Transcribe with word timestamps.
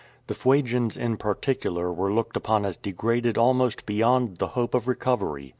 The 0.25 0.33
Fuegians 0.33 0.97
in 0.97 1.17
particular 1.17 1.93
were 1.93 2.11
looked 2.11 2.35
upon 2.35 2.65
as 2.65 2.75
degraded 2.75 3.37
almost 3.37 3.85
beyond 3.85 4.37
the 4.37 4.47
hope 4.57 4.73
of 4.73 4.85
recovei'y. 4.85 5.49